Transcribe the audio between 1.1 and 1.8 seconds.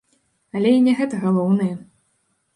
галоўнае.